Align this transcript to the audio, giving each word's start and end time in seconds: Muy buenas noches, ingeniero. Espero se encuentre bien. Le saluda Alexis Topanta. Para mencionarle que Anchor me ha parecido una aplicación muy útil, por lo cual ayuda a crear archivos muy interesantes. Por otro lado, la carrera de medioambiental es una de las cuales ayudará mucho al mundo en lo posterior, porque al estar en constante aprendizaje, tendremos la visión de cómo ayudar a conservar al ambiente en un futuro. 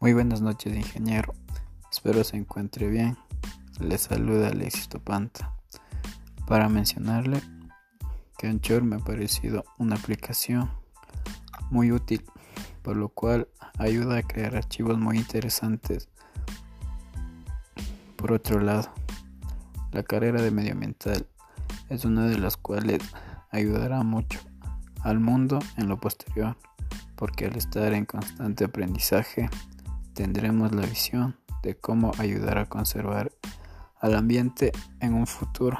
Muy 0.00 0.14
buenas 0.14 0.40
noches, 0.40 0.74
ingeniero. 0.74 1.34
Espero 1.92 2.24
se 2.24 2.38
encuentre 2.38 2.88
bien. 2.88 3.18
Le 3.80 3.98
saluda 3.98 4.48
Alexis 4.48 4.88
Topanta. 4.88 5.52
Para 6.46 6.70
mencionarle 6.70 7.42
que 8.38 8.46
Anchor 8.46 8.82
me 8.82 8.96
ha 8.96 9.00
parecido 9.00 9.62
una 9.76 9.96
aplicación 9.96 10.70
muy 11.68 11.92
útil, 11.92 12.24
por 12.80 12.96
lo 12.96 13.10
cual 13.10 13.48
ayuda 13.76 14.16
a 14.16 14.22
crear 14.22 14.56
archivos 14.56 14.98
muy 14.98 15.18
interesantes. 15.18 16.08
Por 18.16 18.32
otro 18.32 18.58
lado, 18.58 18.90
la 19.92 20.02
carrera 20.02 20.40
de 20.40 20.50
medioambiental 20.50 21.26
es 21.90 22.06
una 22.06 22.24
de 22.24 22.38
las 22.38 22.56
cuales 22.56 23.02
ayudará 23.50 24.02
mucho 24.02 24.40
al 25.02 25.20
mundo 25.20 25.58
en 25.76 25.88
lo 25.88 26.00
posterior, 26.00 26.56
porque 27.16 27.44
al 27.44 27.56
estar 27.56 27.92
en 27.92 28.06
constante 28.06 28.64
aprendizaje, 28.64 29.50
tendremos 30.20 30.70
la 30.72 30.84
visión 30.84 31.34
de 31.62 31.78
cómo 31.78 32.12
ayudar 32.18 32.58
a 32.58 32.66
conservar 32.66 33.32
al 34.00 34.14
ambiente 34.14 34.70
en 35.00 35.14
un 35.14 35.26
futuro. 35.26 35.78